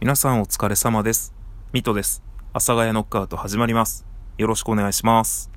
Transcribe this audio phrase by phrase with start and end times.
[0.00, 1.34] 皆さんお疲れ様です。
[1.74, 2.22] ミトです。
[2.54, 4.06] 阿佐ヶ谷ノックアウト始まります。
[4.38, 5.50] よろしくお願いします。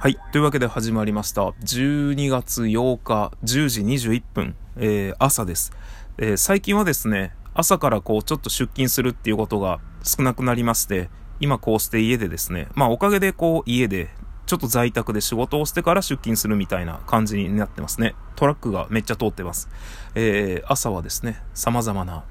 [0.00, 0.18] はい。
[0.32, 1.42] というわけで始まりました。
[1.42, 5.70] 12月8日10時21分、えー、朝です、
[6.18, 14.08] えー、最近はですね、朝からこうちょっと出勤するっていうことが少なくなりまして、今こうして家でですね、まあおかげでこう家で
[14.48, 18.14] ちょっと在宅で仕事をしてから出勤するみたいな感じになってますね。
[18.34, 19.68] トラックがめっちゃ通ってます。
[20.14, 22.24] えー、朝はですね、様々な、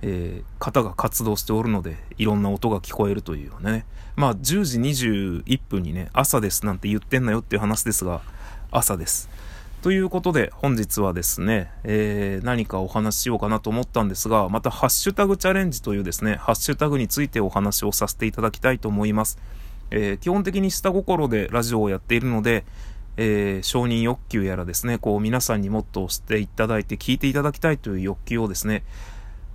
[0.00, 3.84] えー、方が活動しておるので、いろんな音が聞こえるというね。
[4.14, 8.20] まあ、10時21分にね、朝ですなんて言ってんなよっていう話ですが、
[8.70, 9.28] 朝です。
[9.82, 19.36] ということで、本日はですね、えー、何かお話ししようかなと思ったんですが、またハッシュタグチャレンジというですね、ハッシュタグについてお話をさせていただきたいと思います。
[19.90, 22.64] えー、基本的に下心でラジオをやっているので、
[23.16, 28.84] えー、承認欲求やらですね、こう皆さんにもっと知っていただいて聞いていただきたいという欲求をですね、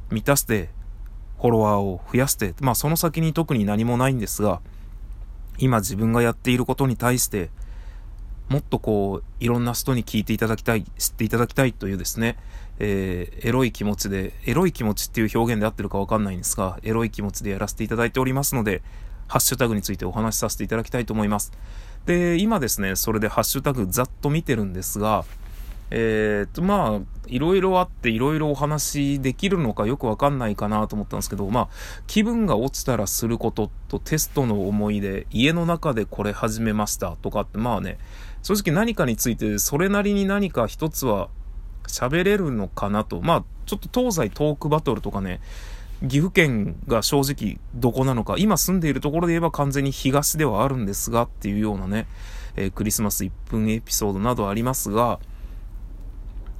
[0.09, 0.69] 満たして、
[1.39, 4.61] フォロワーを増やして、まあその先に特に何もないんですが、
[5.57, 7.49] 今自分がやっていることに対して、
[8.49, 12.37] もっとこう、いろんな人に聞いていただきたい、知っていただきたいというですね、
[12.79, 18.81] えー、エロい気持ちで、エロい気持ちっていう表現で合ってるかわかんないんですが、エロい気持ちでやらせていただいておりますので、
[19.29, 21.53] ハッシュタグについてお話しさせていただきたいと思います。
[22.05, 25.23] で、今ですね、それでハッシュタグざっと見てるんですが、
[25.91, 31.69] えー、っと、まあ、いろいろあっていろいろお話できるのかよくわかんないかなと思ったんですけど、まあ、
[32.07, 37.97] 気分が落ちたらすることとテストの思い出、家の中でこれ始めましたとかって、まあね、
[38.43, 41.29] 正直何かについてそれなりに何か一つは
[41.87, 43.21] 喋れるのかなと。
[43.21, 45.41] まあ、ちょっと東西トークバトルとかね、
[46.07, 52.07] 岐阜県が正直どこなのか、今住んでいるところで言えば完全に東ではあるんですがっていうようなね、
[52.55, 55.19] えー、クリスマス1分エピソードなどありますが、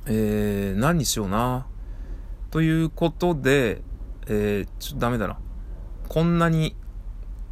[0.08, 1.68] えー、何にしような。
[2.52, 3.82] ということで、
[4.28, 5.38] えー、ちょっとダメだな。
[6.10, 6.76] こんなに、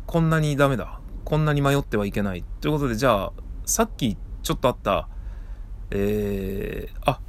[0.08, 1.00] こんなにダメだ。
[1.24, 2.44] こんなに迷ってはいけない。
[2.62, 3.34] ということで、じゃあ、
[3.66, 5.08] さっきちょっとあった、
[5.92, 7.20] えー、あ、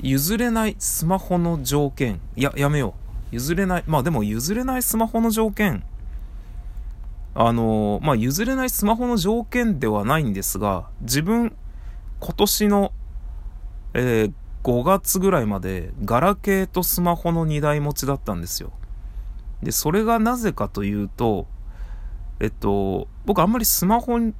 [0.00, 2.20] 譲れないスマホの条件。
[2.36, 3.03] いや、やめよう。
[3.34, 5.82] 譲れない、まあでも譲れないスマホの条件、
[7.34, 11.56] あの、まあ譲れないスマホの条件ではないんですが、自分、
[12.20, 12.92] 今年の、
[13.94, 18.72] えー、5月ぐらいまで、ガラケーとスマホの2台持ちだったんですよ。
[19.64, 21.48] で、それがなぜかというと、
[22.38, 24.32] えっと、僕あんまりスマホ、う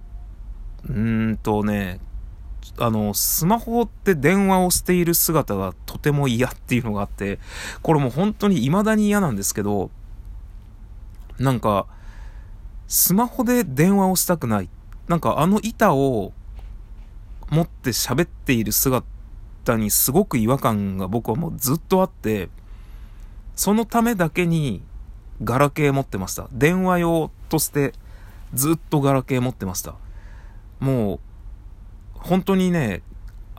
[0.85, 1.99] ーんとね、
[2.79, 7.39] あの、スマホって電話をしている姿がとても嫌っていうのがあって、
[7.83, 9.91] これもう本当に未だに嫌なんですけど、
[11.39, 11.87] なんか、
[12.89, 14.69] スマホで電話をしたくない。
[15.09, 16.33] なんかあの板を
[17.51, 19.05] 持って喋っている姿
[19.77, 22.49] にすごく違和感が僕はもうずっとあって、
[23.57, 24.83] そのためだけに
[25.43, 26.49] ガラケー持ってました。
[26.53, 27.93] 電話用として
[28.53, 29.95] ずっとガラケー持ってました。
[30.81, 31.21] もう
[32.25, 33.03] 本当にね、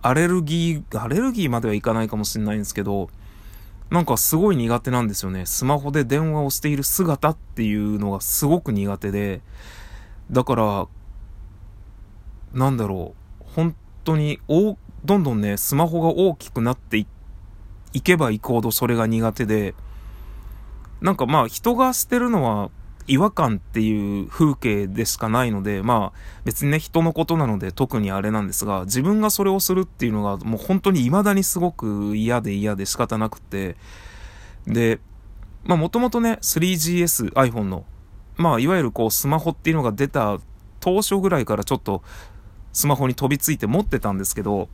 [0.01, 3.09] アレルギー、アレルギーまではいかないかもしれないんですけど、
[3.91, 5.45] なんかすごい苦手なんですよね。
[5.45, 9.41] スマホで電話をしている姿っていうのがすごく苦手で、
[10.31, 10.87] だから、
[12.53, 17.05] なんだろう、本当に、お、どんどんね、スマホが大きくなってい
[17.93, 19.75] いけばいくほどそれが苦手で、
[21.01, 22.71] なんかまあ人がしてるのは
[23.07, 33.75] 違和感っていう風景でしかないので、まあ別にね人のことなので特にあれなんですが、自分がそれをするっていうのがもう本当に未だにすごく嫌で嫌で仕方なくて、
[34.65, 34.99] で、
[35.63, 37.85] まあもともとね 3GS iPhone の、
[38.37, 40.39] まあいわゆるこうスマホっていうのが出た
[40.79, 42.01] 当初ぐらいからちょっと
[42.73, 44.67] スマホに飛びついて持ってたんですけど、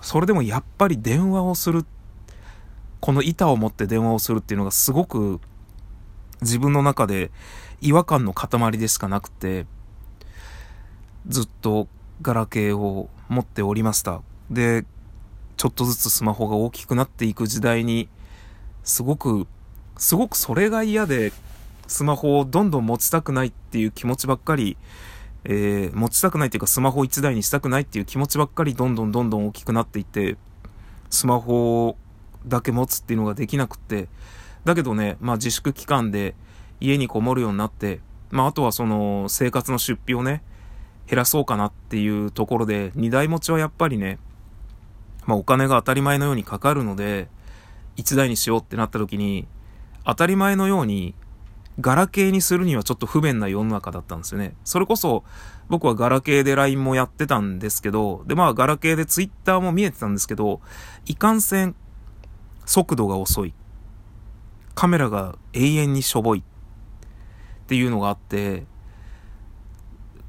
[0.00, 1.84] それでもやっぱり電話をする、
[3.00, 5.40] この板を持って電話をするっていうのがすごく
[6.40, 7.30] 自分の中で
[7.80, 9.66] 違和感の塊でしかなくて、
[11.26, 11.88] ずっと
[12.22, 14.22] ガラケーを持っておりました。
[14.50, 14.84] で、
[15.56, 18.08] ちょっとずつスマホが大きくなっていく時代に、
[18.84, 19.46] すごく、
[19.96, 21.32] すごくそれが嫌で、
[21.86, 24.76] スマホをどんどん持ちたくないっていう気持ちばっかり、
[25.44, 30.36] えー、持ちたくないっていうかスマホ1台にしたくないっていう気持ちばっかりどんどんどんどん大きくなっていって、
[31.10, 31.96] スマホ
[32.46, 34.08] だけ持つっていうのができなくって、
[34.64, 36.34] だけどね、まあ自粛期間で
[36.80, 40.42] 家にこもるようになって、まああとはその生活の出費をね、
[41.06, 44.18] 減らそうかなっていうところで、二台持ちはやっぱりね、
[45.26, 47.28] まあお金が当たり前のようにかかるので、
[47.96, 49.46] 一台にしようってなった時に、
[50.04, 51.14] 当たり前のように
[51.80, 54.54] ガラケーにするにはちょっと不便な世の中だったんですよね。
[54.64, 55.22] それこそ、
[55.68, 60.60] 僕はガラケーで LINE もやってたんですけど、で、まあ、ガラケーで Twitter も見えてたんですけど、
[61.06, 61.76] いかんせん、
[62.64, 63.54] 速度が遅い。
[64.74, 66.42] カメラが永遠にしょぼい。
[67.68, 68.64] っていうのがあって、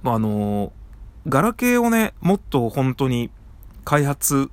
[0.04, 0.74] まあ、あの、
[1.26, 3.32] ガラケーをね、もっと本当に
[3.86, 4.52] 開発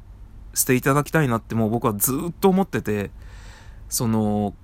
[0.55, 3.11] していただきたいなってもう僕はずっと思ってて、
[3.89, 4.55] その、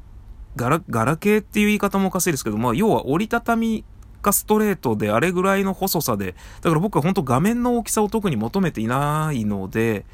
[0.55, 3.85] ガラ、ガラケーっていう言い方もおかしいですけど、まあ、要は折りたたみ
[4.21, 10.05] かストレートであれぐらいの細さで、だから僕は本当画面の大きさを特に求めていないので、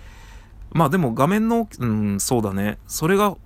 [0.70, 2.78] まあでも画面の、うん、そうだね。
[2.86, 3.36] それが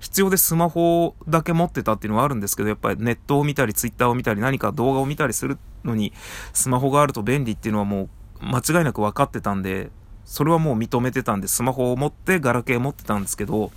[0.00, 6.12] 必要でスマホだけ持ってたっていうのはあるんですけど、やっぱりネットを見たり、ツイッターを見たり、何か動画を見たりするのに、
[6.52, 8.08] スマホがあると便利っていうのはもう
[8.40, 9.90] 間違いなく分かってたんで、
[10.24, 13.70] それはもう認めてたんで、スマホを持ってガラケー持ってたんですけど、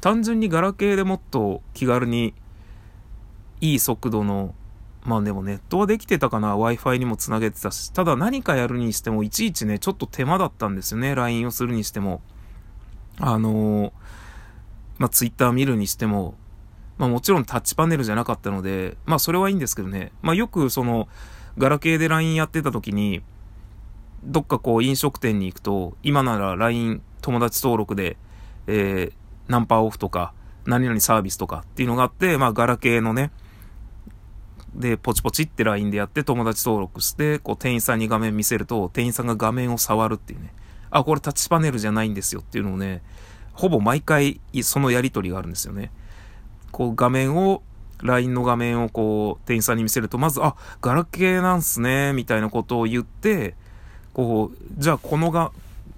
[0.00, 2.34] 単純にガラケーでもっと気軽に
[3.60, 4.54] いい速度の
[5.04, 7.92] まあでもネットはできてたかな ?Wi-Fi にもつなげてたし。
[7.92, 11.14] ただ何かやるにしてもいちいちね、ちょっと手間だったんですよね。
[11.14, 12.22] LINE をするにしても。
[13.20, 13.92] あのー、
[15.04, 16.34] まあ Twitter 見るにしても。
[16.96, 20.12] まあもちろんタッチパネルじゃなかったので、まあそれはいいんですけどね。
[20.22, 21.08] まあよくその、
[21.58, 23.20] ガラケーで LINE やってた時に、
[24.24, 28.16] どっかこう飲食店に行くと、今なら LINE 友達登録で、
[28.66, 29.12] えー、
[29.48, 30.32] ナンパオフとか、
[30.64, 33.30] 何々サービスとかっていうのがあって、まあ、ガラケーのね、
[34.74, 40.54] で、ポチポチって LINE でやって友達登録して、こう、店員さんに画面見せると、店員さんが画面を触るっていうね。
[40.90, 43.02] あ、これタッチパネルじゃないんですよっていうのをね、
[43.54, 45.90] ほぼ毎回、そのやりとりがあるんですよね。
[46.72, 47.62] こう、画面を、
[48.02, 53.54] LINE の画面をこう、店員さんに見せると、まず、あ、ガラケーなんすね、みたいなことを言って、
[54.12, 55.52] こう、じゃあこのが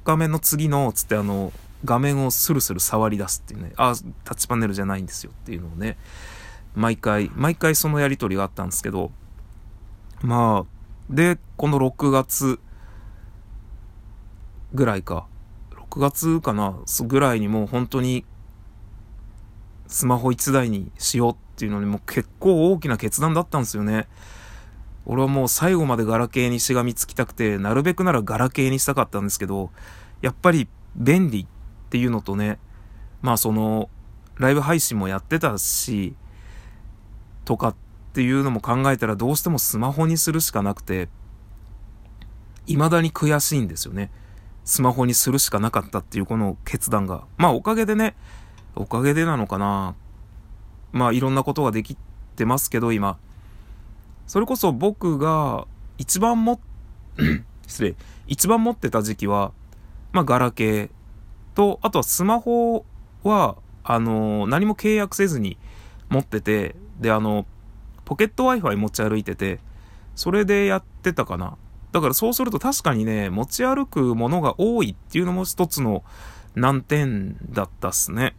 [0.05, 1.53] 画面の次の、つってあの、
[1.85, 3.95] 画面をスルスル触り出すっていうね、あ、
[4.25, 5.99] タッチパネルじゃないんですよっていうのをね、
[6.75, 9.11] 毎回、毎回そのやりとりがあったんですけど、
[10.23, 12.59] まあ、で、この6月
[14.75, 15.27] ぐらいか、
[15.97, 16.77] 6月かな、
[17.07, 18.27] ぐらいにもう本当に、
[19.87, 24.07] スマホ1台にしようっていうのにも結構大きな決断だったんですよね。
[25.07, 29.71] 俺はもう最後までガラケーにしがみつきたくて、なるべくならガラケーにしたかったんですけど、
[30.21, 31.47] やっぱり便利っ
[31.89, 32.59] ていうのとね、
[33.23, 33.89] まあその、
[34.37, 36.15] ライブ配信もやってたし、
[37.47, 37.77] とかっ
[38.13, 41.09] ていうのも考えたらどうしてもスマホにするしかなくて、
[42.67, 44.11] 未だに悔しいんですよね。
[44.67, 47.25] スマホにするしかなかったっていうこの決断が。
[47.39, 48.17] まあおかげでね、
[48.75, 49.95] おかげでなのかな。
[50.93, 51.97] まあいろんなことができ
[52.35, 53.17] てますけど今。
[54.27, 55.69] それこそ僕が
[55.99, 56.61] 一番も、
[57.69, 57.95] 失礼、
[58.27, 59.53] 一番持ってた時期は、
[60.13, 60.91] まあガラケー
[61.55, 62.85] と、あとはスマホ
[63.23, 65.59] は、あのー、何も契約せずに
[66.09, 67.47] 持ってて、で、あの、
[68.05, 69.61] ポケット Wi-Fi 持ち歩いてて、
[70.17, 71.57] それでやってたかな。
[71.97, 76.05] だからそうすると確かにね、持ち歩くものが多いっていうのも一つの
[76.55, 78.37] 難点だったっすね。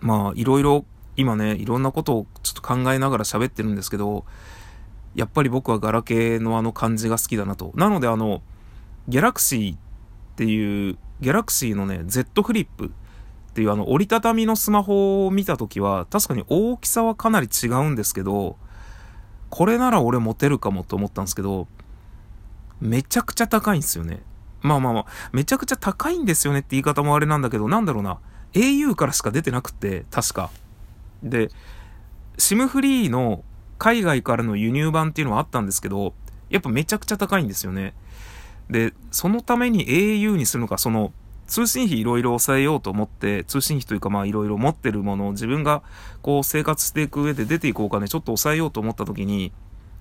[0.00, 0.84] まあ、いろいろ、
[1.16, 4.26] 今ね、いろんなことをちょっと考えながら喋ってるんですけど、
[5.14, 7.72] やっぱり僕はガラケーのあの感じが好きだなと。
[7.74, 8.42] なのであの、
[9.08, 9.78] ギャラクシーっ
[10.36, 12.90] ていうギャラクシーのね、Z フリップっ
[13.54, 18.58] ていうあの折りたたみのスマホを見たときは、確かに大きさはかなり違うんですけど、
[19.48, 21.68] これなら俺持てるかもと思ったんですけど、
[22.80, 24.22] めちゃくちゃ高いんですよね。
[24.62, 28.18] まあまあまあ、めちゃくちゃ高いんですよねって言い方もあれなんだけど、なんだろうな。
[28.54, 30.50] au からしか出てなくて、確か。
[31.22, 31.50] で、
[32.38, 33.44] SIM フリーの
[33.78, 36.14] 海外からの輸入版っていうのはあったんですけど、
[36.50, 37.94] やっぱめちゃくちゃ高いんですよね。
[38.70, 41.12] で、そのために au にするのか、その、
[41.46, 45.82] 通信費いろいろ抑えようと思って、通信費というかまあいろいろ持ってるものを自分が
[46.22, 49.52] こう生活していく上で出ていくお金ちょっと抑えようと思った時に、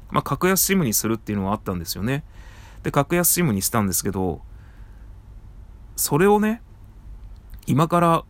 [0.10, 2.24] まあ格安 SIM にするっていうのはあったんですよね。
[2.84, 4.42] で、格安 SIM にしたんですけど、
[5.96, 6.62] それをね、
[7.66, 8.26] 今から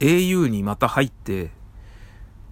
[0.00, 1.50] au にまた入って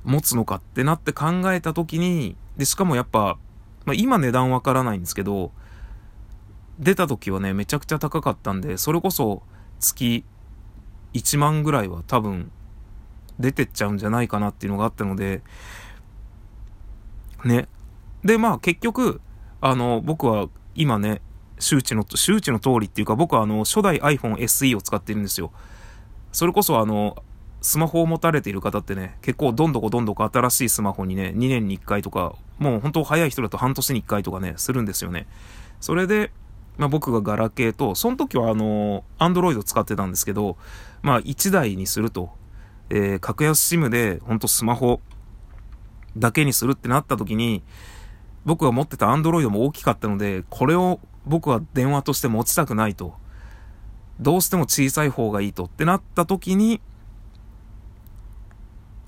[0.05, 3.39] 持つのかってなって考えた時に、で、しかもやっぱ、
[3.85, 5.53] まあ今値段わからないんですけど、
[6.79, 9.43] 出た時はね、めちゃくちゃ高かったんで、それこそ
[9.79, 10.25] 月
[11.15, 12.51] 1万ぐらいは多分
[13.39, 15.43] 出てっちゃうんじゃないかなっていうのがあったので、
[17.45, 17.69] ね。
[18.25, 19.21] で、まあ結局、
[19.61, 21.23] あの、僕は今ね、
[21.59, 25.53] 周知の、周知の通りっていうか、僕はあの、初代 iPhone SE を使ってるんですよ。
[26.33, 27.23] それこそあの、
[27.63, 35.27] スマホを持たれている方ってね、結構どんどこどんどこ新しいスマホにね、2年に1回とか、もう本当早い人だと半年に1回とかね、するんですよね。
[35.81, 36.31] それで、
[36.77, 40.57] まあ、僕がガラケーと、その時はあの、アンドロイド使ってたんですけど、
[41.03, 42.31] まあ、1台にすると、
[42.91, 45.01] えー、格安 SIM で、ほんとスマホ、
[46.17, 47.63] だけにするってなった時に、
[48.45, 53.15] 僕が持ってた Android も大きかったので、これを僕は電話として持ちたくないと。
[54.21, 56.81] どうしても小さい方がいいとってなった時に、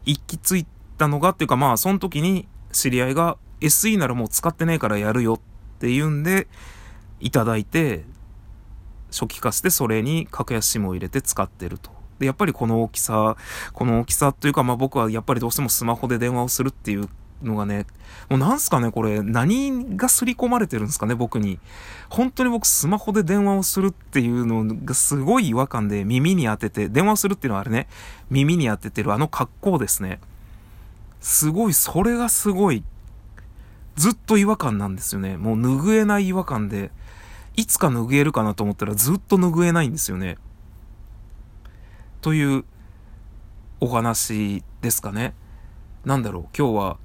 [0.04, 5.40] 行き着いたのがっていうかまあその時に知り合いが SE ならもう使ってねえからやるよっ
[5.78, 6.48] ていうんで
[7.20, 8.04] いただいて
[9.10, 11.90] 初期化してそれに格安 SIM を入れて使ってると。
[12.18, 13.36] で、やっぱりこの大きさ、
[13.72, 17.08] この大きさというかまあ僕はやっぱりどうしてもスマホで電話をするっていう
[17.42, 17.86] のがね、
[18.28, 21.58] もうなんすかね、これ、何が刷り込まれてるんですかね、僕に。
[22.08, 27.88] 本当に僕、スマホで電話をするっていうのがすごい違和感で、耳に当てて、電話をするっていうのはあれね、
[28.30, 30.20] 耳に当ててるあの格好ですね。
[31.20, 32.82] すごい、それがすごい、
[33.96, 35.36] ずっと違和感なんですよね。
[35.36, 36.90] もう拭えない違和感で、
[37.56, 40.38] いつか拭えるかなと思ったらずっと拭えないんですよね。
[42.20, 42.64] という
[43.80, 45.34] お話ですかね。
[46.04, 46.96] なんだろう、今日は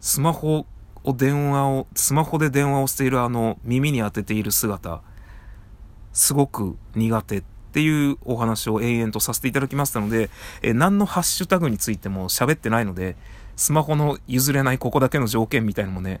[0.00, 0.66] スマホ
[1.04, 5.02] を電話を、スマホで電話をしているあの耳に当てている姿、
[6.12, 10.30] すごく苦手っていうお話を延々とさせていただきましたので、
[10.62, 13.16] え何のハッシュタグについても喋ってないので、
[13.56, 16.20] スマホの譲れないここだけの条件みたいのもね、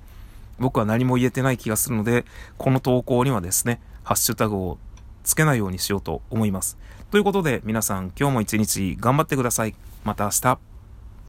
[0.58, 2.24] 僕は何も言えてない気がするので、
[2.56, 4.78] この投稿にはですね、ハッシュタグを
[5.22, 6.78] つけないようにしようと思います。
[7.10, 9.74] ということで皆さん今日も一日頑張ってください。
[10.04, 10.67] また明日。